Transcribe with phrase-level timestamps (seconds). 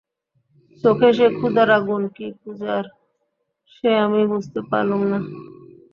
[0.83, 2.83] চোখে সে ক্ষুধার আগুন কি পূজার
[3.73, 5.19] সে আমি বুঝতে পারলুম না।